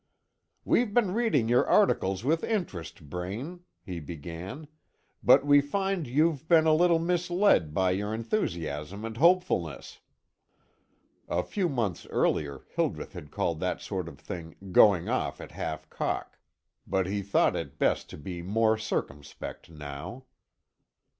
[0.65, 4.67] "We've been reading your articles with interest, Braine," he began,
[5.21, 9.99] "but we find you've been a little misled by your enthusiasm and hopefulness."
[11.29, 15.87] A few months earlier, Hildreth had called that sort of thing "going off at half
[15.91, 16.39] cock,"
[16.87, 20.25] but he thought it best to be more circumspect now.